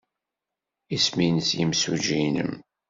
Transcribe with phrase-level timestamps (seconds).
[0.95, 2.53] Isem-nnes yimsujji-nnem?